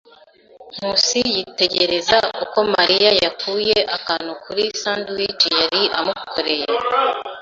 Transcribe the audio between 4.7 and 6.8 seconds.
sandwich yari amukoreye.